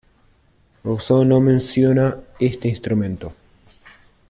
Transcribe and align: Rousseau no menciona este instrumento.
Rousseau 0.83 1.23
no 1.25 1.39
menciona 1.41 2.17
este 2.39 2.67
instrumento. 2.67 3.35